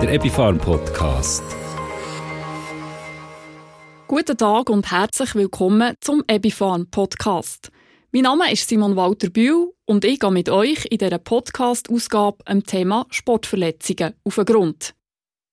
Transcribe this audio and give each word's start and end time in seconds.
der 0.00 0.12
Epifarm 0.12 0.58
Podcast. 0.58 1.42
Guten 4.06 4.36
Tag 4.36 4.70
und 4.70 4.88
herzlich 4.92 5.34
willkommen 5.34 5.94
zum 6.00 6.22
Epifarm 6.28 6.88
Podcast. 6.88 7.72
Mein 8.12 8.22
Name 8.22 8.52
ist 8.52 8.68
Simon 8.68 8.94
Walter 8.94 9.28
Bühl 9.28 9.72
und 9.86 10.04
ich 10.04 10.20
gehe 10.20 10.30
mit 10.30 10.50
euch 10.50 10.86
in 10.88 10.98
dieser 10.98 11.18
Podcast-Ausgabe 11.18 12.38
am 12.44 12.62
Thema 12.62 13.06
Sportverletzungen 13.10 14.14
auf 14.22 14.36
den 14.36 14.44
Grund. 14.44 14.94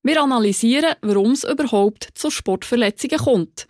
Wir 0.04 0.22
analysieren, 0.22 0.94
warum 1.02 1.32
es 1.32 1.44
überhaupt 1.44 2.10
zu 2.14 2.30
Sportverletzungen 2.30 3.18
kommt, 3.18 3.66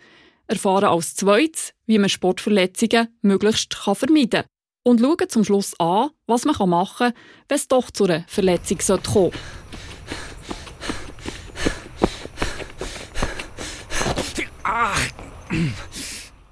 erfahren 0.46 0.84
als 0.84 1.14
zweites, 1.14 1.72
wie 1.86 1.98
man 1.98 2.10
Sportverletzungen 2.10 3.16
möglichst 3.22 3.72
vermeiden 3.74 4.42
kann 4.42 4.44
und 4.84 5.00
schauen 5.00 5.28
zum 5.28 5.42
Schluss 5.42 5.72
an, 5.80 6.10
was 6.26 6.44
man 6.44 6.68
machen 6.68 7.12
kann, 7.12 7.22
wenn 7.48 7.56
es 7.56 7.66
doch 7.66 7.90
zu 7.90 8.04
einer 8.04 8.26
Verletzung 8.28 8.76
kommen 8.76 9.00
sollte. 9.02 9.38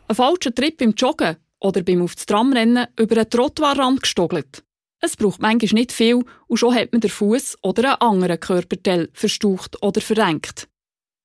Ein 0.09 0.17
falscher 0.17 0.55
Trip 0.55 0.79
beim 0.79 0.93
Joggen 0.93 1.37
oder 1.61 1.83
beim 1.83 2.03
auf 2.03 2.15
das 2.15 2.25
Tram 2.25 2.53
rennen 2.55 2.87
über 2.99 3.17
einen 3.17 3.29
Trottoirrand 3.29 4.03
gestogelt. 4.03 4.65
Es 5.01 5.17
braucht 5.17 5.43
manchmal 5.43 5.81
nicht 5.81 5.93
viel 5.93 6.25
und 6.47 6.57
schon 6.57 6.75
hat 6.75 6.93
man 6.93 7.03
den 7.03 7.11
Fuß 7.11 7.59
oder 7.63 8.01
einen 8.01 8.13
anderen 8.13 8.41
Körperteil 8.41 9.11
verstaucht 9.13 9.83
oder 9.83 10.01
verrenkt. 10.01 10.69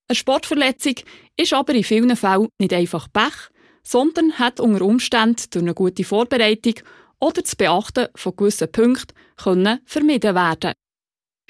Eine 0.09 0.15
Sportverletzung 0.17 0.95
ist 1.37 1.53
aber 1.53 1.73
in 1.73 1.85
vielen 1.85 2.15
Fällen 2.17 2.49
nicht 2.59 2.73
einfach 2.73 3.07
Pech, 3.13 3.49
sondern 3.83 4.33
hat 4.37 4.59
unter 4.59 4.83
Umständen 4.83 5.45
durch 5.51 5.63
eine 5.63 5.73
gute 5.73 6.03
Vorbereitung 6.03 6.75
oder 7.21 7.41
das 7.41 7.55
Beachten 7.55 8.07
von 8.15 8.35
gewissen 8.35 8.71
Punkten 8.71 9.15
können 9.37 9.79
vermieden 9.85 10.35
werden. 10.35 10.73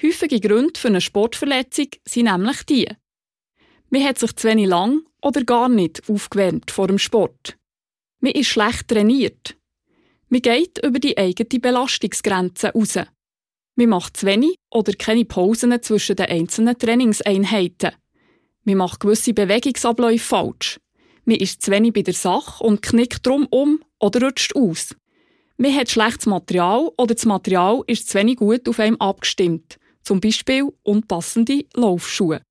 Häufige 0.00 0.38
Gründe 0.38 0.78
für 0.78 0.88
eine 0.88 1.00
Sportverletzung 1.00 1.88
sind 2.06 2.26
nämlich 2.26 2.62
die. 2.64 2.88
Man 3.88 4.04
hat 4.04 4.18
sich 4.18 4.36
zu 4.36 4.46
wenig 4.46 4.68
lang 4.68 5.02
oder 5.22 5.44
gar 5.44 5.68
nicht 5.68 6.02
aufgewärmt 6.08 6.70
vor 6.70 6.88
dem 6.88 6.98
Sport. 6.98 7.56
Man 8.20 8.32
ist 8.32 8.48
schlecht 8.48 8.88
trainiert. 8.88 9.56
Man 10.28 10.42
geht 10.42 10.78
über 10.84 10.98
die 10.98 11.16
eigene 11.16 11.60
Belastungsgrenze 11.60 12.72
raus. 12.72 12.98
Man 13.76 13.88
macht 13.88 14.16
zu 14.18 14.26
wenig 14.26 14.56
oder 14.70 14.92
keine 14.92 15.24
Pausen 15.24 15.82
zwischen 15.82 16.16
den 16.16 16.26
einzelnen 16.26 16.78
Trainingseinheiten. 16.78 17.92
Man 18.64 18.76
macht 18.76 19.00
gewisse 19.00 19.32
Bewegungsabläufe 19.32 20.24
falsch. 20.24 20.80
Man 21.24 21.38
ist 21.38 21.62
zu 21.62 21.70
wenig 21.70 21.92
bei 21.92 22.02
der 22.02 22.14
Sache 22.14 22.62
und 22.62 22.82
knickt 22.82 23.26
drum 23.26 23.46
um 23.50 23.82
oder 23.98 24.26
rutscht 24.26 24.54
aus. 24.54 24.94
Man 25.56 25.74
hat 25.74 25.90
schlechtes 25.90 26.26
Material 26.26 26.90
oder 26.96 27.14
das 27.14 27.26
Material 27.26 27.82
ist 27.86 28.08
zu 28.08 28.18
wenig 28.18 28.36
gut 28.36 28.68
auf 28.68 28.78
einem 28.78 28.96
abgestimmt, 28.96 29.78
zum 30.02 30.20
Beispiel 30.20 30.68
unpassende 30.82 31.64
Laufschuhe. 31.74 32.42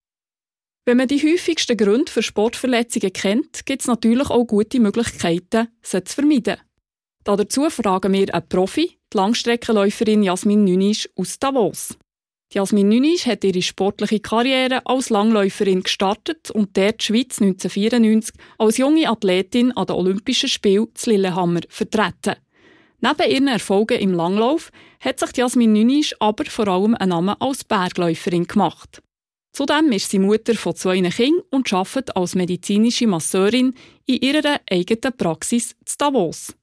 Wenn 0.85 0.97
man 0.97 1.07
die 1.07 1.21
häufigsten 1.21 1.77
Gründe 1.77 2.11
für 2.11 2.23
Sportverletzungen 2.23 3.13
kennt, 3.13 3.65
gibt 3.65 3.81
es 3.81 3.87
natürlich 3.87 4.29
auch 4.29 4.45
gute 4.45 4.79
Möglichkeiten, 4.79 5.67
sie 5.81 6.03
zu 6.03 6.15
vermeiden. 6.15 6.57
Dazu 7.23 7.69
fragen 7.69 8.13
wir 8.13 8.33
einen 8.33 8.47
Profi, 8.49 8.97
die 9.13 9.17
Langstreckenläuferin 9.17 10.23
Jasmin 10.23 10.63
Nünisch 10.63 11.09
aus 11.15 11.37
Davos. 11.37 11.97
Jasmin 12.51 12.89
Nünisch 12.89 13.27
hat 13.27 13.43
ihre 13.43 13.61
sportliche 13.61 14.19
Karriere 14.19 14.83
als 14.85 15.11
Langläuferin 15.11 15.83
gestartet 15.83 16.49
und 16.49 16.75
der 16.75 16.93
die 16.93 17.05
Schweiz 17.05 17.39
1994 17.39 18.33
als 18.57 18.77
junge 18.77 19.07
Athletin 19.07 19.71
an 19.73 19.85
den 19.85 19.95
Olympischen 19.95 20.49
Spielen 20.49 20.87
zu 20.95 21.11
Lillehammer 21.11 21.61
vertreten. 21.69 22.37
Neben 23.01 23.31
ihren 23.31 23.47
Erfolgen 23.47 23.99
im 23.99 24.13
Langlauf 24.13 24.71
hat 24.99 25.19
sich 25.19 25.37
Jasmin 25.37 25.73
Nünisch 25.73 26.15
aber 26.19 26.45
vor 26.45 26.67
allem 26.67 26.95
einen 26.95 27.09
Namen 27.09 27.35
als 27.39 27.63
Bergläuferin 27.63 28.47
gemacht. 28.47 29.03
Zudem 29.51 29.91
ist 29.91 30.11
sie 30.11 30.19
Mutter 30.19 30.55
von 30.55 30.75
zwei 30.75 31.01
Kindern 31.01 31.41
und 31.49 31.73
arbeitet 31.73 32.15
als 32.15 32.35
medizinische 32.35 33.07
Masseurin 33.07 33.73
in 34.05 34.21
ihrer 34.21 34.61
eigenen 34.69 35.17
Praxis 35.17 35.75
zu 35.85 35.97
Davos. 35.97 36.55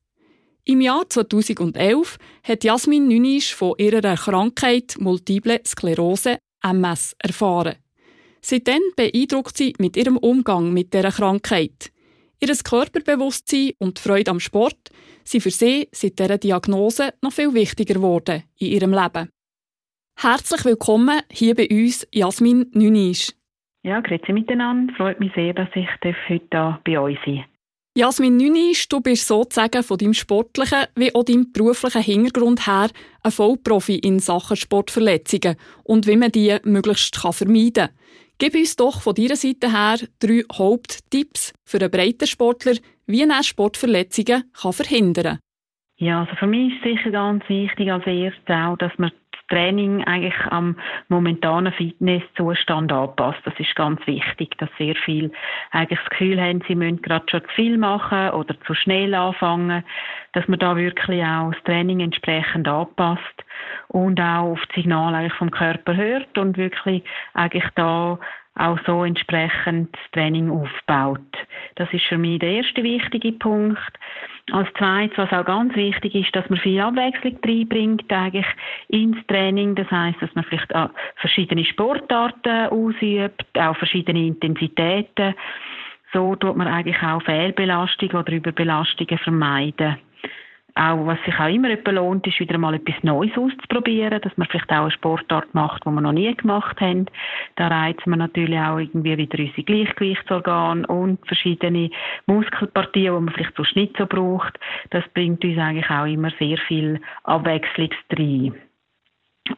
Im 0.64 0.80
Jahr 0.80 1.08
2011 1.08 2.18
hat 2.42 2.64
Jasmin 2.64 3.06
Nünisch 3.06 3.54
von 3.54 3.74
ihrer 3.78 4.16
Krankheit 4.16 4.96
Multiple 4.98 5.60
Sklerose 5.64 6.38
MS 6.62 7.14
erfahren. 7.18 7.76
Seitdem 8.40 8.82
beeindruckt 8.96 9.56
sie 9.56 9.74
mit 9.78 9.96
ihrem 9.96 10.16
Umgang 10.16 10.72
mit 10.72 10.92
dieser 10.92 11.12
Krankheit. 11.12 11.92
Ihr 12.40 12.54
Körperbewusstsein 12.54 13.72
und 13.78 13.98
die 13.98 14.02
Freude 14.02 14.30
am 14.30 14.40
Sport 14.40 14.90
sind 15.24 15.40
für 15.40 15.50
sie 15.50 15.88
seit 15.92 16.18
dieser 16.18 16.38
Diagnose 16.38 17.14
noch 17.22 17.32
viel 17.32 17.54
wichtiger 17.54 17.94
geworden 17.94 18.42
in 18.58 18.68
ihrem 18.68 18.92
Leben. 18.92 19.30
Herzlich 20.18 20.64
willkommen 20.64 21.20
hier 21.30 21.54
bei 21.54 21.68
uns, 21.70 22.08
Jasmin 22.10 22.70
Nünisch. 22.72 23.32
Ja, 23.82 24.00
grüezi 24.00 24.32
miteinander. 24.32 24.94
Freut 24.94 25.20
mich 25.20 25.30
sehr, 25.34 25.52
dass 25.52 25.68
ich 25.74 25.86
heute 26.02 26.16
hier 26.26 26.80
bei 26.86 26.98
euch 26.98 27.18
sein 27.26 27.36
darf. 27.36 27.46
Jasmin 27.94 28.38
Nünisch, 28.38 28.88
du 28.88 29.02
bist 29.02 29.28
sozusagen 29.28 29.82
von 29.82 29.98
deinem 29.98 30.14
sportlichen 30.14 30.86
wie 30.94 31.14
auch 31.14 31.22
deinem 31.22 31.52
beruflichen 31.52 32.00
Hintergrund 32.00 32.66
her 32.66 32.88
ein 33.22 33.30
Vollprofi 33.30 33.96
in 33.96 34.18
Sachen 34.18 34.56
Sportverletzungen 34.56 35.56
und 35.84 36.06
wie 36.06 36.16
man 36.16 36.32
die 36.32 36.56
möglichst 36.64 37.18
vermeiden 37.18 37.72
kann. 37.74 37.90
Gib 38.38 38.54
uns 38.54 38.74
doch 38.76 39.02
von 39.02 39.14
deiner 39.14 39.36
Seite 39.36 39.70
her 39.70 39.98
drei 40.18 40.44
Haupttipps 40.50 41.52
für 41.66 41.78
einen 41.78 41.90
breiten 41.90 42.26
Sportler, 42.26 42.76
wie 43.06 43.20
er 43.20 43.42
Sportverletzungen 43.42 44.50
kann 44.54 44.72
verhindern 44.72 45.24
kann. 45.24 45.38
Ja, 45.98 46.20
also 46.20 46.36
für 46.36 46.46
mich 46.46 46.74
ist 46.74 46.82
sicher 46.82 47.10
ganz 47.10 47.46
wichtig 47.48 47.90
als 47.90 48.06
erstes 48.06 48.48
auch, 48.48 48.76
dass 48.76 48.92
man 48.98 49.12
Training 49.48 50.04
eigentlich 50.04 50.38
am 50.50 50.76
momentanen 51.08 51.72
Fitnesszustand 51.72 52.92
anpasst. 52.92 53.40
Das 53.44 53.54
ist 53.58 53.74
ganz 53.76 54.04
wichtig, 54.06 54.56
dass 54.58 54.68
sehr 54.78 54.94
viel 54.96 55.30
eigentlich 55.70 56.00
das 56.00 56.10
Gefühl 56.10 56.40
haben, 56.40 56.62
sie 56.66 56.74
müssen 56.74 57.02
gerade 57.02 57.26
schon 57.30 57.42
zu 57.42 57.48
viel 57.54 57.78
machen 57.78 58.30
oder 58.30 58.58
zu 58.62 58.74
schnell 58.74 59.14
anfangen, 59.14 59.84
dass 60.32 60.48
man 60.48 60.58
da 60.58 60.76
wirklich 60.76 61.22
auch 61.22 61.52
das 61.52 61.62
Training 61.64 62.00
entsprechend 62.00 62.68
anpasst 62.68 63.44
und 63.88 64.20
auch 64.20 64.52
auf 64.52 64.60
das 64.66 64.74
Signal 64.76 65.14
eigentlich 65.14 65.34
vom 65.34 65.50
Körper 65.50 65.96
hört 65.96 66.36
und 66.38 66.56
wirklich 66.56 67.02
eigentlich 67.34 67.68
da 67.74 68.18
auch 68.56 68.78
so 68.86 69.04
entsprechend 69.04 69.94
das 69.94 70.10
Training 70.12 70.50
aufbaut. 70.50 71.20
Das 71.76 71.92
ist 71.92 72.04
für 72.04 72.18
mich 72.18 72.38
der 72.38 72.50
erste 72.50 72.82
wichtige 72.82 73.32
Punkt. 73.32 73.92
Als 74.52 74.68
zweites, 74.78 75.18
was 75.18 75.32
auch 75.32 75.44
ganz 75.44 75.74
wichtig 75.74 76.14
ist, 76.14 76.34
dass 76.36 76.48
man 76.48 76.60
viel 76.60 76.80
Abwechslung 76.80 77.36
reinbringt, 77.44 78.12
eigentlich 78.12 78.46
ins 78.88 79.16
Training. 79.26 79.74
Das 79.74 79.90
heißt, 79.90 80.22
dass 80.22 80.32
man 80.36 80.44
vielleicht 80.44 80.72
auch 80.74 80.90
verschiedene 81.16 81.64
Sportarten 81.64 82.68
ausübt, 82.68 83.44
auch 83.58 83.76
verschiedene 83.76 84.24
Intensitäten. 84.24 85.34
So 86.12 86.36
tut 86.36 86.56
man 86.56 86.68
eigentlich 86.68 87.02
auch 87.02 87.22
Fehlbelastung 87.22 88.10
oder 88.10 88.32
Überbelastungen 88.32 89.18
vermeiden 89.18 89.96
auch, 90.76 91.06
was 91.06 91.18
sich 91.24 91.34
auch 91.38 91.48
immer 91.48 91.74
lohnt, 91.92 92.26
ist 92.26 92.38
wieder 92.38 92.58
mal 92.58 92.74
etwas 92.74 93.02
Neues 93.02 93.36
auszuprobieren, 93.36 94.20
dass 94.20 94.36
man 94.36 94.46
vielleicht 94.46 94.70
auch 94.70 94.82
eine 94.82 94.90
Sportart 94.90 95.54
macht, 95.54 95.84
die 95.86 95.90
wir 95.90 96.00
noch 96.00 96.12
nie 96.12 96.34
gemacht 96.34 96.80
haben. 96.80 97.06
Da 97.56 97.68
reizt 97.68 98.06
man 98.06 98.18
natürlich 98.18 98.58
auch 98.58 98.78
irgendwie 98.78 99.16
wieder 99.16 99.38
unsere 99.38 99.62
Gleichgewichtsorgane 99.62 100.86
und 100.86 101.26
verschiedene 101.26 101.90
Muskelpartien, 102.26 103.14
die 103.14 103.20
man 103.20 103.34
vielleicht 103.34 103.56
sonst 103.56 103.76
nicht 103.76 103.96
so 103.96 104.06
braucht. 104.06 104.58
Das 104.90 105.04
bringt 105.14 105.44
uns 105.44 105.58
eigentlich 105.58 105.90
auch 105.90 106.06
immer 106.06 106.30
sehr 106.38 106.58
viel 106.58 107.00
Abwechslung 107.24 107.90
rein. 108.12 108.54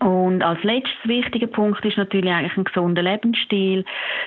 Und 0.01 0.43
als 0.43 0.63
letztes 0.63 0.97
wichtiger 1.05 1.47
Punkt 1.47 1.85
ist 1.85 1.97
natürlich 1.97 2.31
eigentlich 2.31 2.57
ein 2.57 2.65
gesunder 2.65 3.03
Lebensstil, 3.03 3.85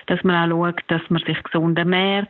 dass 0.08 0.24
man 0.24 0.52
auch 0.52 0.66
schaut, 0.66 0.82
dass 0.88 1.02
man 1.10 1.22
sich 1.24 1.42
gesund 1.44 1.78
ernährt, 1.78 2.30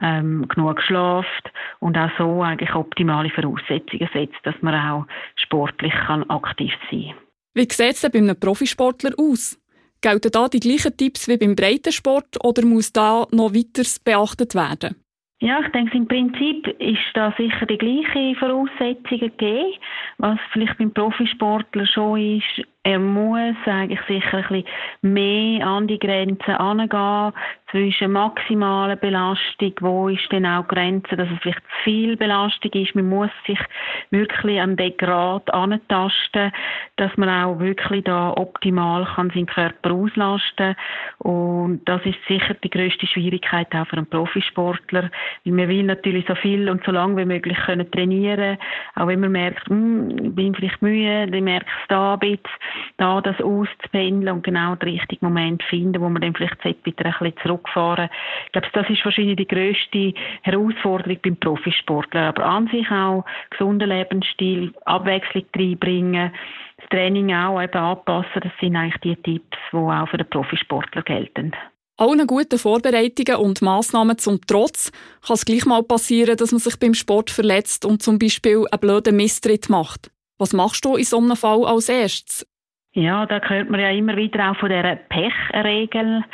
ähm, 0.00 0.46
genug 0.48 0.80
schlaft 0.82 1.52
und 1.80 1.96
auch 1.96 2.10
so 2.18 2.42
eigentlich 2.42 2.74
optimale 2.74 3.30
Voraussetzungen 3.30 4.08
setzt, 4.12 4.38
dass 4.44 4.54
man 4.60 4.74
auch 4.74 5.06
sportlich 5.36 5.94
kann 6.06 6.28
aktiv 6.30 6.72
sein 6.90 7.06
kann. 7.08 7.16
Wie 7.54 7.68
sieht 7.70 7.80
es 7.80 8.00
denn 8.00 8.10
bei 8.10 8.18
einem 8.18 8.40
Profisportler 8.40 9.12
aus? 9.18 9.58
Gelten 10.00 10.32
da 10.32 10.48
die 10.48 10.60
gleichen 10.60 10.96
Tipps 10.96 11.28
wie 11.28 11.36
beim 11.36 11.54
Breitensport 11.54 12.42
oder 12.42 12.64
muss 12.64 12.92
da 12.92 13.26
noch 13.30 13.54
weiter 13.54 13.88
beachtet 14.04 14.54
werden? 14.54 14.96
Ja, 15.42 15.58
ich 15.58 15.72
denke, 15.72 15.96
im 15.96 16.06
Prinzip 16.06 16.68
ist 16.80 17.00
da 17.14 17.34
sicher 17.36 17.66
die 17.66 17.76
gleiche 17.76 18.38
Voraussetzungen 18.38 19.18
gegeben. 19.18 19.72
Was 20.18 20.38
vielleicht 20.52 20.78
beim 20.78 20.94
Profisportler 20.94 21.84
schon 21.84 22.38
ist, 22.38 22.64
er 22.84 22.98
muss 22.98 23.56
eigentlich 23.66 24.00
sicher 24.08 24.38
ein 24.38 24.42
bisschen 24.42 24.64
mehr 25.02 25.66
an 25.66 25.86
die 25.86 26.00
Grenzen 26.00 26.54
angehen 26.54 27.32
zwischen 27.70 28.12
maximaler 28.12 28.96
Belastung, 28.96 29.72
wo 29.80 30.08
ist 30.08 30.30
denn 30.30 30.44
auch 30.44 30.68
Grenze, 30.68 31.16
dass 31.16 31.28
es 31.30 31.38
vielleicht 31.40 31.60
zu 31.60 31.84
viel 31.84 32.16
Belastung 32.16 32.70
ist. 32.72 32.94
Man 32.94 33.08
muss 33.08 33.30
sich 33.46 33.58
wirklich 34.10 34.60
an 34.60 34.76
den 34.76 34.96
Grad 34.98 35.52
antasten, 35.54 36.52
dass 36.96 37.16
man 37.16 37.28
auch 37.28 37.58
wirklich 37.60 38.04
da 38.04 38.34
optimal 38.36 39.06
kann 39.14 39.30
seinen 39.30 39.46
Körper 39.46 39.92
auslasten. 39.92 40.76
Und 41.18 41.80
das 41.86 42.04
ist 42.04 42.18
sicher 42.28 42.54
die 42.62 42.70
größte 42.70 43.06
Schwierigkeit 43.06 43.74
auch 43.74 43.86
für 43.86 43.96
einen 43.96 44.06
Profisportler, 44.06 45.10
weil 45.44 45.54
man 45.54 45.68
will 45.68 45.84
natürlich 45.84 46.26
so 46.26 46.34
viel 46.34 46.68
und 46.68 46.84
so 46.84 46.92
lange 46.92 47.16
wie 47.16 47.24
möglich 47.24 47.56
können 47.64 47.90
trainieren, 47.90 48.58
auch 48.96 49.06
wenn 49.06 49.20
man 49.20 49.32
merkt, 49.32 49.68
hm, 49.68 50.10
ich 50.10 50.34
bin 50.34 50.54
vielleicht 50.54 50.82
müde, 50.82 51.34
ich 51.34 51.42
merke 51.42 51.66
es 51.66 51.88
da 51.88 52.14
ein 52.14 52.18
bisschen, 52.18 52.40
da 52.96 53.20
das 53.20 53.40
auszupendeln 53.40 54.36
und 54.36 54.44
genau 54.44 54.74
den 54.76 54.90
richtigen 54.90 55.26
Moment 55.26 55.62
finden, 55.64 56.00
wo 56.00 56.08
man 56.08 56.22
dann 56.22 56.34
vielleicht 56.34 56.64
wieder 56.64 57.06
ein 57.06 57.12
bisschen 57.18 57.34
zurückfahren. 57.42 58.08
Ich 58.46 58.52
glaube, 58.52 58.68
das 58.72 58.90
ist 58.90 59.04
wahrscheinlich 59.04 59.36
die 59.36 59.48
grösste 59.48 60.14
Herausforderung 60.42 61.18
beim 61.22 61.36
Profisportler. 61.36 62.28
Aber 62.28 62.44
an 62.44 62.68
sich 62.68 62.90
auch 62.90 63.24
gesunder 63.50 63.86
Lebensstil, 63.86 64.72
Abwechslung 64.84 65.44
reinbringen, 65.56 66.32
das 66.78 66.88
Training 66.90 67.32
auch 67.34 67.60
eben 67.60 67.78
anpassen, 67.78 68.40
das 68.42 68.52
sind 68.60 68.76
eigentlich 68.76 69.00
die 69.02 69.16
Tipps, 69.16 69.58
die 69.72 69.76
auch 69.76 70.08
für 70.08 70.18
den 70.18 70.28
Profisportler 70.28 71.02
gelten. 71.02 71.52
Allen 71.98 72.26
guten 72.26 72.58
Vorbereitungen 72.58 73.36
und 73.36 73.62
Massnahmen 73.62 74.18
zum 74.18 74.40
Trotz 74.46 74.90
kann 75.24 75.34
es 75.34 75.44
gleich 75.44 75.66
mal 75.66 75.82
passieren, 75.82 76.36
dass 76.36 76.50
man 76.50 76.58
sich 76.58 76.76
beim 76.78 76.94
Sport 76.94 77.30
verletzt 77.30 77.84
und 77.84 78.02
zum 78.02 78.18
Beispiel 78.18 78.66
einen 78.70 78.80
blöden 78.80 79.14
Misstritt 79.14 79.68
macht. 79.68 80.10
Was 80.38 80.52
machst 80.52 80.84
du 80.84 80.96
in 80.96 81.04
so 81.04 81.18
einem 81.18 81.36
Fall 81.36 81.64
als 81.64 81.88
erstes? 81.88 82.46
Ja, 82.94 83.24
da 83.26 83.40
hört 83.40 83.70
man 83.70 83.80
ja 83.80 83.90
immer 83.90 84.16
wieder 84.16 84.50
auch 84.50 84.56
von 84.56 84.68
dieser 84.68 84.96
Pechregel. 84.96 86.24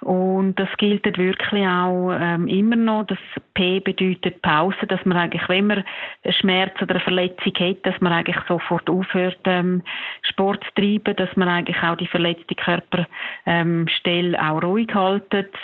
Und 0.00 0.54
das 0.54 0.68
gilt 0.78 1.04
wirklich 1.18 1.66
auch 1.66 2.12
ähm, 2.18 2.48
immer 2.48 2.76
noch. 2.76 3.04
Das 3.06 3.18
P 3.52 3.80
bedeutet 3.80 4.40
Pause, 4.40 4.86
dass 4.88 5.04
man 5.04 5.18
eigentlich, 5.18 5.46
wenn 5.48 5.66
man 5.66 5.84
einen 6.24 6.32
Schmerz 6.32 6.80
oder 6.80 6.94
eine 6.94 7.04
Verletzung 7.04 7.52
hat, 7.54 7.84
dass 7.84 8.00
man 8.00 8.12
eigentlich 8.12 8.38
sofort 8.48 8.88
aufhört, 8.88 9.40
ähm, 9.44 9.82
Sport 10.22 10.64
zu 10.64 10.80
treiben, 10.80 11.16
dass 11.16 11.36
man 11.36 11.48
eigentlich 11.48 11.82
auch 11.82 11.96
die 11.96 12.06
verletzte 12.06 12.54
Körperstelle 12.54 13.08
ähm, 13.46 14.42
auch 14.42 14.62
ruhig 14.62 14.88
haltet. 14.94 15.54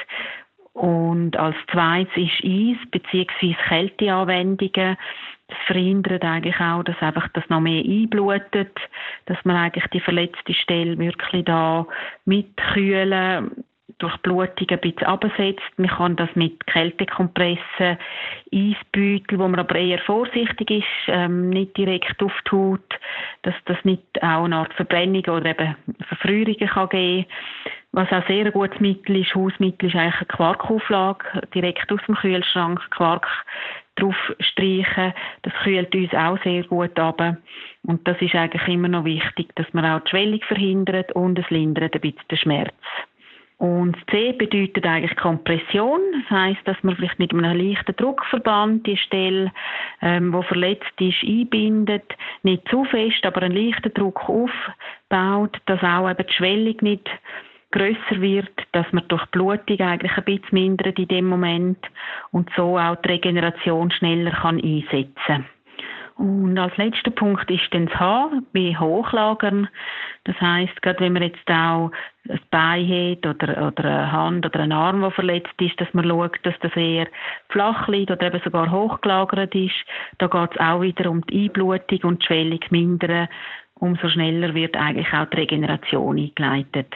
Und 0.74 1.38
als 1.38 1.56
zweites 1.72 2.14
ist 2.14 2.44
Eis 2.44 2.76
bzw. 2.90 3.54
Kälteanwendungen. 3.68 4.98
Das 5.48 5.58
verhindert 5.66 6.24
eigentlich 6.24 6.58
auch, 6.58 6.82
dass 6.82 7.00
einfach 7.00 7.28
das 7.28 7.48
noch 7.48 7.60
mehr 7.60 7.84
einblutet, 7.84 8.76
dass 9.26 9.38
man 9.44 9.56
eigentlich 9.56 9.86
die 9.92 10.00
verletzte 10.00 10.54
Stelle 10.54 10.98
wirklich 10.98 11.44
da 11.44 11.86
mitkühlen 12.24 13.64
durch 13.98 14.16
Blutung 14.18 14.66
ein 14.68 14.80
bisschen 14.80 15.06
absetzt. 15.06 15.62
Man 15.76 15.88
kann 15.88 16.16
das 16.16 16.28
mit 16.34 16.66
Kältekompressen, 16.66 17.96
Eisbeutel, 18.52 19.38
wo 19.38 19.48
man 19.48 19.60
aber 19.60 19.76
eher 19.76 20.00
vorsichtig 20.00 20.70
ist, 20.70 20.84
ähm, 21.06 21.48
nicht 21.48 21.76
direkt 21.76 22.22
auf 22.22 22.32
die 22.46 22.50
Haut, 22.50 22.98
dass 23.42 23.54
das 23.64 23.78
nicht 23.84 24.02
auch 24.22 24.44
eine 24.44 24.56
Art 24.56 24.74
Verbrennung 24.74 25.24
oder 25.24 25.46
eben 25.46 25.76
Verfrierungen 26.08 26.68
kann 26.68 26.88
geben 26.88 27.26
was 27.96 28.12
auch 28.12 28.26
sehr 28.26 28.50
gutes 28.52 28.78
Mittel 28.78 29.22
ist, 29.22 29.34
Hausmittel, 29.34 29.88
ist 29.88 29.96
eigentlich 29.96 30.16
eine 30.16 30.26
Quarkauflage, 30.26 31.48
direkt 31.54 31.90
aus 31.90 32.00
dem 32.06 32.14
Kühlschrank 32.14 32.78
Quark 32.90 33.26
drauf 33.96 34.16
streichen. 34.40 35.12
Das 35.42 35.52
kühlt 35.62 35.94
uns 35.94 36.14
auch 36.14 36.42
sehr 36.42 36.62
gut 36.64 36.98
ab. 36.98 37.20
Und 37.82 38.06
das 38.06 38.20
ist 38.20 38.34
eigentlich 38.34 38.66
immer 38.68 38.88
noch 38.88 39.04
wichtig, 39.04 39.54
dass 39.56 39.72
man 39.72 39.84
auch 39.84 40.00
die 40.04 40.10
Schwellung 40.10 40.40
verhindert 40.46 41.12
und 41.12 41.38
es 41.38 41.48
lindert 41.50 41.94
ein 41.94 42.00
bisschen 42.00 42.28
den 42.30 42.38
Schmerz. 42.38 42.74
Und 43.58 43.96
C 44.10 44.32
bedeutet 44.32 44.84
eigentlich 44.84 45.16
Kompression. 45.16 46.00
Das 46.12 46.30
heißt, 46.30 46.60
dass 46.66 46.76
man 46.82 46.94
vielleicht 46.94 47.18
mit 47.18 47.32
einem 47.32 47.56
leichten 47.56 47.96
Druckverband 47.96 48.86
die 48.86 48.98
Stelle, 48.98 49.50
ähm, 50.02 50.32
wo 50.32 50.42
verletzt 50.42 50.92
ist, 50.98 51.22
einbindet. 51.22 52.04
Nicht 52.42 52.68
zu 52.68 52.84
fest, 52.84 53.24
aber 53.24 53.42
einen 53.42 53.56
leichten 53.56 53.94
Druck 53.94 54.28
aufbaut, 54.28 55.56
dass 55.64 55.82
auch 55.82 56.10
eben 56.10 56.26
die 56.26 56.34
Schwellung 56.34 56.76
nicht 56.82 57.08
grösser 57.76 58.20
wird, 58.20 58.52
dass 58.72 58.90
man 58.92 59.06
durch 59.08 59.24
Blutung 59.26 59.80
eigentlich 59.80 60.16
ein 60.16 60.24
bisschen 60.24 60.48
mindert 60.52 60.98
in 60.98 61.08
dem 61.08 61.26
Moment 61.26 61.78
und 62.32 62.48
so 62.56 62.78
auch 62.78 62.96
die 62.96 63.10
Regeneration 63.10 63.90
schneller 63.90 64.30
kann 64.30 64.60
einsetzen 64.60 65.14
kann. 65.26 65.44
Und 66.16 66.56
als 66.56 66.74
letzter 66.78 67.10
Punkt 67.10 67.50
ist 67.50 67.68
dann 67.72 67.86
das 67.86 68.00
Haar 68.00 68.30
bei 68.54 68.74
Hochlagern. 68.74 69.68
Das 70.24 70.40
heißt, 70.40 70.80
gerade 70.80 71.00
wenn 71.00 71.12
man 71.12 71.24
jetzt 71.24 71.46
auch 71.50 71.90
ein 72.26 72.40
Bein 72.50 72.88
hat 72.88 73.26
oder, 73.26 73.66
oder 73.66 73.84
eine 73.84 74.12
Hand 74.12 74.46
oder 74.46 74.60
ein 74.60 74.72
Arm, 74.72 75.02
der 75.02 75.10
verletzt 75.10 75.60
ist, 75.60 75.78
dass 75.78 75.92
man 75.92 76.08
schaut, 76.08 76.38
dass 76.44 76.54
das 76.60 76.74
eher 76.74 77.06
flach 77.50 77.86
liegt 77.88 78.10
oder 78.10 78.28
eben 78.28 78.40
sogar 78.42 78.70
hochgelagert 78.70 79.54
ist. 79.54 79.74
Da 80.16 80.28
geht 80.28 80.52
es 80.52 80.60
auch 80.60 80.80
wieder 80.80 81.10
um 81.10 81.20
die 81.26 81.44
Einblutung 81.44 82.00
und 82.04 82.22
die 82.22 82.26
Schwellung 82.26 82.60
mindern. 82.70 83.28
Umso 83.74 84.08
schneller 84.08 84.54
wird 84.54 84.74
eigentlich 84.74 85.12
auch 85.12 85.26
die 85.26 85.36
Regeneration 85.36 86.16
eingeleitet. 86.16 86.94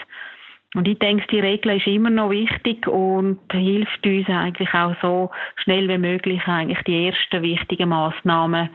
Und 0.74 0.86
ich 0.86 1.00
denke, 1.00 1.26
die 1.32 1.40
Regel 1.40 1.78
ist 1.78 1.86
immer 1.88 2.10
noch 2.10 2.30
wichtig 2.30 2.86
und 2.86 3.40
hilft 3.50 4.06
uns 4.06 4.28
eigentlich 4.28 4.72
auch 4.72 4.94
so 5.02 5.30
schnell 5.56 5.88
wie 5.88 5.98
möglich 5.98 6.40
eigentlich 6.46 6.78
die 6.86 7.08
ersten 7.08 7.42
wichtigen 7.42 7.88
Maßnahmen 7.88 8.70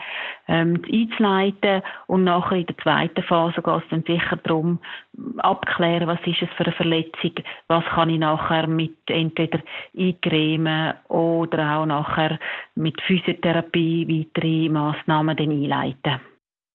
ähm, 0.50 0.81
einzuleiten 0.92 1.81
und 2.07 2.25
nachher 2.25 2.57
in 2.57 2.65
der 2.65 2.77
zweiten 2.80 3.24
Phase 3.24 3.62
geht 3.62 3.83
es 3.83 3.89
dann 3.89 4.03
sicher 4.03 4.36
darum, 4.44 4.80
abklären, 5.38 6.07
was 6.07 6.19
ist 6.25 6.42
es 6.42 6.50
für 6.57 6.65
eine 6.65 6.74
Verletzung, 6.74 7.31
was 7.69 7.86
kann 7.86 8.09
ich 8.09 8.19
nachher 8.19 8.68
mit 8.68 8.97
entweder 9.07 9.59
eingremen 9.97 10.95
oder 11.07 11.77
auch 11.77 11.86
nachher 11.86 12.38
mit 12.75 13.01
Physiotherapie 13.03 14.06
weitere 14.36 14.68
Maßnahmen 14.68 15.38
dann 15.38 15.50
einleiten. 15.50 16.19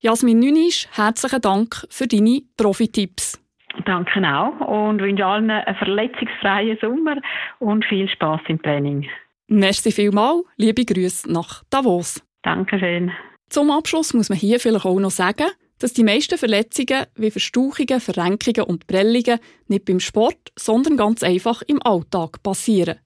Jasmin 0.00 0.38
Nünisch, 0.38 0.88
herzlichen 0.92 1.42
Dank 1.42 1.86
für 1.90 2.06
deine 2.06 2.40
Profi-Tipps. 2.56 3.38
Danke 3.84 4.20
auch 4.26 4.60
und 4.60 5.00
wünsche 5.00 5.24
allen 5.24 5.50
einen 5.50 5.76
verletzungsfreien 5.76 6.78
Sommer 6.80 7.16
und 7.58 7.84
viel 7.84 8.08
Spaß 8.08 8.40
im 8.48 8.60
Training. 8.62 9.08
Merci 9.48 9.92
vielmals, 9.92 10.44
liebe 10.56 10.84
Grüße 10.84 11.30
nach 11.30 11.62
Davos. 11.70 12.22
Dankeschön. 12.42 13.12
Zum 13.48 13.70
Abschluss 13.70 14.14
muss 14.14 14.28
man 14.28 14.38
hier 14.38 14.60
vielleicht 14.60 14.86
auch 14.86 15.00
noch 15.00 15.10
sagen, 15.10 15.48
dass 15.80 15.92
die 15.92 16.04
meisten 16.04 16.38
Verletzungen 16.38 17.06
wie 17.16 17.30
Verstauchungen, 17.30 18.00
Verrenkungen 18.00 18.68
und 18.68 18.86
Prellungen 18.86 19.40
nicht 19.66 19.86
beim 19.86 19.98
Sport, 19.98 20.52
sondern 20.56 20.96
ganz 20.96 21.22
einfach 21.22 21.62
im 21.62 21.82
Alltag 21.82 22.42
passieren. 22.42 22.98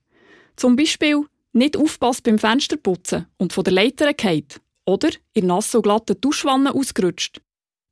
Zum 0.56 0.76
Beispiel 0.76 1.22
nicht 1.52 1.76
aufpasst 1.76 2.25
beim 2.25 2.38
Fensterputzen 2.38 3.26
und 3.38 3.52
von 3.52 3.64
der 3.64 3.72
Leiter 3.72 4.12
geht 4.12 4.61
oder 4.84 5.08
in 5.32 5.46
nass 5.46 5.75
und 5.75 5.82
glatten 5.82 6.20
Duschwanne 6.20 6.75
ausgerutscht. 6.75 7.40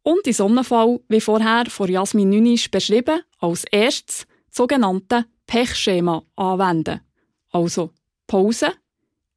Und 0.02 0.26
in 0.26 0.32
so 0.32 0.46
einem 0.46 0.64
Fall, 0.64 1.00
wie 1.08 1.20
vorher 1.20 1.66
von 1.68 1.88
Jasmin 1.88 2.28
Nünisch 2.28 2.70
beschrieben, 2.70 3.22
als 3.38 3.64
erstes 3.64 4.26
das 4.48 4.56
sogenannte 4.56 5.26
Pechschema 5.46 6.22
anwenden. 6.36 7.00
Also 7.50 7.92
Pause, 8.26 8.72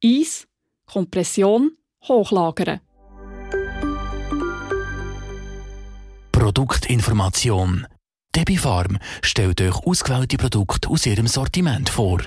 Eis, 0.02 0.46
Kompression, 0.86 1.72
Hochlagern. 2.02 2.80
Produktinformation. 6.32 7.86
Debbie 8.34 8.58
Farm 8.58 8.98
stellt 9.22 9.60
euch 9.60 9.76
ausgewählte 9.86 10.36
Produkte 10.36 10.88
aus 10.88 11.06
ihrem 11.06 11.26
Sortiment 11.26 11.88
vor. 11.88 12.20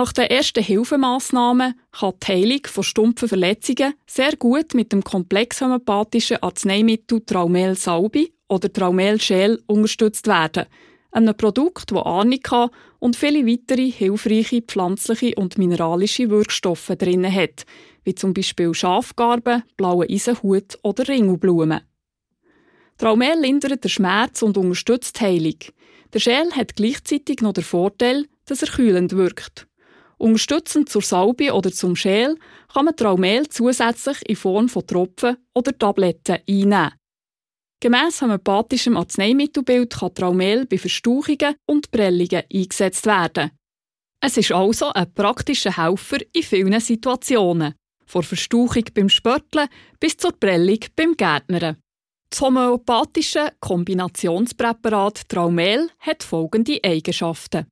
Nach 0.00 0.14
den 0.14 0.30
ersten 0.30 0.64
Hilfemaßnahmen 0.64 1.74
kann 1.92 2.12
die 2.22 2.26
Heilung 2.26 2.60
von 2.64 2.82
stumpfen 2.82 3.28
Verletzungen 3.28 3.92
sehr 4.06 4.34
gut 4.34 4.72
mit 4.72 4.92
dem 4.92 5.04
komplexhomöopathischen 5.04 6.42
Arzneimittel 6.42 7.20
Traumel 7.26 7.74
Salbi 7.74 8.32
oder 8.48 8.72
Traumel 8.72 9.20
Schäl 9.20 9.62
unterstützt 9.66 10.26
werden. 10.26 10.64
Einem 11.10 11.36
Produkt, 11.36 11.92
das 11.92 12.40
kann 12.42 12.70
und 12.98 13.14
viele 13.14 13.46
weitere 13.46 13.90
hilfreiche 13.90 14.62
pflanzliche 14.62 15.34
und 15.34 15.58
mineralische 15.58 16.30
Wirkstoffe 16.30 16.92
drin 16.96 17.30
hat, 17.30 17.66
wie 18.04 18.14
zum 18.14 18.32
Beispiel 18.32 18.72
Schafgarben, 18.72 19.64
blaue 19.76 20.06
Eisenhut 20.08 20.78
oder 20.82 21.08
Ringelblumen. 21.08 21.82
Traumel 22.96 23.38
lindert 23.38 23.84
den 23.84 23.90
Schmerz 23.90 24.40
und 24.40 24.56
unterstützt 24.56 25.20
die 25.20 25.24
Heilung. 25.24 25.58
Der 26.14 26.20
Schäl 26.20 26.50
hat 26.52 26.74
gleichzeitig 26.74 27.42
noch 27.42 27.52
den 27.52 27.64
Vorteil, 27.64 28.24
dass 28.46 28.62
er 28.62 28.68
kühlend 28.68 29.12
wirkt. 29.12 29.66
Unterstützend 30.20 30.90
zur 30.90 31.00
Salbe 31.00 31.54
oder 31.54 31.72
zum 31.72 31.96
Schäl 31.96 32.36
kann 32.72 32.84
man 32.84 32.94
Traumel 32.94 33.48
zusätzlich 33.48 34.18
in 34.28 34.36
Form 34.36 34.68
von 34.68 34.86
Tropfen 34.86 35.38
oder 35.54 35.76
Tabletten 35.76 36.36
einnehmen. 36.46 36.92
Gemäss 37.80 38.20
homöopathischem 38.20 38.98
Arzneimittelbild 38.98 39.98
kann 39.98 40.14
Traumel 40.14 40.66
bei 40.66 40.76
Verstauchungen 40.76 41.56
und 41.64 41.90
Prellungen 41.90 42.42
eingesetzt 42.52 43.06
werden. 43.06 43.52
Es 44.22 44.36
ist 44.36 44.52
also 44.52 44.92
ein 44.92 45.10
praktischer 45.14 45.78
Helfer 45.78 46.18
in 46.34 46.42
vielen 46.42 46.78
Situationen, 46.80 47.74
von 48.04 48.22
Verstauchung 48.22 48.84
beim 48.92 49.08
Spörteln 49.08 49.68
bis 49.98 50.18
zur 50.18 50.38
Prellung 50.38 50.80
beim 50.96 51.16
Gärtnern. 51.16 51.78
Das 52.28 52.42
homöopathische 52.42 53.52
Kombinationspräparat 53.58 55.30
Traumel 55.30 55.88
hat 56.00 56.22
folgende 56.22 56.78
Eigenschaften. 56.84 57.66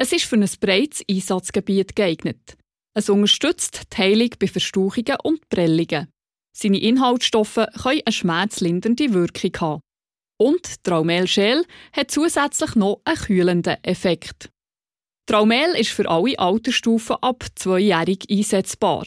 Es 0.00 0.12
ist 0.12 0.24
für 0.24 0.36
ein 0.36 0.48
breites 0.58 1.04
Einsatzgebiet 1.10 1.94
geeignet. 1.94 2.56
Es 2.96 3.10
unterstützt 3.10 3.82
die 3.92 3.98
Heilung 3.98 4.30
bei 4.38 4.46
Verstauchungen 4.46 5.18
und 5.22 5.46
Prellungen. 5.50 6.08
Seine 6.56 6.80
Inhaltsstoffe 6.80 7.66
können 7.82 8.00
eine 8.06 8.12
schmerzlindernde 8.12 9.12
Wirkung 9.12 9.50
haben. 9.60 9.80
Und 10.38 10.82
Traumel 10.84 11.26
Gel 11.26 11.66
hat 11.92 12.10
zusätzlich 12.10 12.76
noch 12.76 13.02
einen 13.04 13.18
kühlenden 13.18 13.76
Effekt. 13.82 14.48
Traumel 15.26 15.76
ist 15.76 15.90
für 15.90 16.08
alle 16.08 16.38
Altersstufen 16.38 17.16
ab 17.20 17.44
zweijährig 17.54 18.24
einsetzbar. 18.30 19.06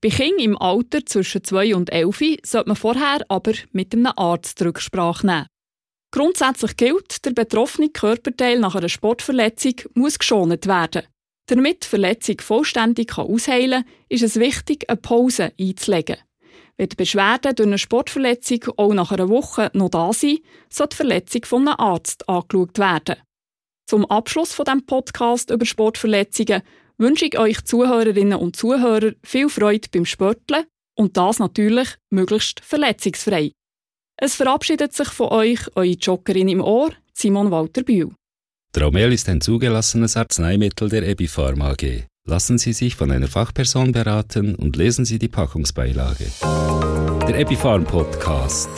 Bei 0.00 0.08
Kindern 0.08 0.40
im 0.40 0.58
Alter 0.58 1.06
zwischen 1.06 1.44
2 1.44 1.76
und 1.76 1.92
11 1.92 2.40
sollte 2.44 2.68
man 2.68 2.76
vorher 2.76 3.24
aber 3.28 3.52
mit 3.70 3.94
einem 3.94 4.12
Arzt 4.16 4.60
Rücksprache 4.60 5.24
nehmen. 5.24 5.46
Grundsätzlich 6.12 6.76
gilt, 6.76 7.24
der 7.24 7.30
betroffene 7.30 7.88
Körperteil 7.88 8.58
nach 8.58 8.74
einer 8.74 8.90
Sportverletzung 8.90 9.76
muss 9.94 10.18
geschont 10.18 10.66
werden. 10.66 11.04
Damit 11.46 11.84
die 11.84 11.88
Verletzung 11.88 12.38
vollständig 12.40 13.16
ausheilen 13.16 13.84
kann, 13.84 13.92
ist 14.10 14.22
es 14.22 14.38
wichtig, 14.38 14.88
eine 14.90 14.98
Pause 14.98 15.52
einzulegen. 15.58 16.18
Wenn 16.76 16.90
die 16.90 16.96
Beschwerden 16.96 17.54
durch 17.54 17.66
eine 17.66 17.78
Sportverletzung 17.78 18.60
auch 18.76 18.92
nach 18.92 19.10
einer 19.10 19.30
Woche 19.30 19.70
noch 19.72 19.88
da 19.88 20.12
sind, 20.12 20.42
soll 20.68 20.88
die 20.88 20.96
Verletzung 20.96 21.46
von 21.46 21.66
einem 21.66 21.78
Arzt 21.78 22.28
angeschaut 22.28 22.78
werden. 22.78 23.16
Zum 23.86 24.04
Abschluss 24.04 24.52
von 24.52 24.66
dem 24.66 24.84
Podcast 24.84 25.50
über 25.50 25.64
Sportverletzungen 25.64 26.62
wünsche 26.98 27.24
ich 27.24 27.38
euch 27.38 27.64
Zuhörerinnen 27.64 28.38
und 28.38 28.54
Zuhörer 28.54 29.12
viel 29.24 29.48
Freude 29.48 29.88
beim 29.90 30.04
Sporteln 30.04 30.66
und 30.94 31.16
das 31.16 31.38
natürlich 31.38 31.88
möglichst 32.10 32.60
verletzungsfrei. 32.60 33.52
Es 34.24 34.36
verabschiedet 34.36 34.92
sich 34.92 35.08
von 35.08 35.30
euch 35.30 35.58
eure 35.74 35.96
Joggerin 35.96 36.46
im 36.46 36.60
Ohr, 36.60 36.92
Simon 37.12 37.50
Walter 37.50 37.82
Bühl. 37.82 38.12
Traumel 38.72 39.12
ist 39.12 39.28
ein 39.28 39.40
zugelassenes 39.40 40.16
Arzneimittel 40.16 40.88
der 40.88 41.08
Epipharm 41.08 41.60
AG. 41.60 42.04
Lassen 42.24 42.56
Sie 42.56 42.72
sich 42.72 42.94
von 42.94 43.10
einer 43.10 43.26
Fachperson 43.26 43.90
beraten 43.90 44.54
und 44.54 44.76
lesen 44.76 45.04
Sie 45.04 45.18
die 45.18 45.26
Packungsbeilage. 45.26 46.26
Der 47.26 47.36
Epipharm 47.36 47.82
Podcast. 47.82 48.70